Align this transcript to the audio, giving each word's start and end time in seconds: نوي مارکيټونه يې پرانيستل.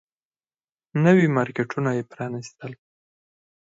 نوي 1.03 1.25
مارکيټونه 1.35 1.89
يې 1.97 2.03
پرانيستل. 2.11 2.71